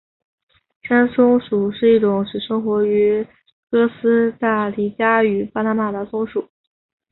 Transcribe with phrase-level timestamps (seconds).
[0.81, 3.27] 山松鼠是一种只生活于
[3.69, 6.49] 哥斯大黎加与巴拿马的松鼠。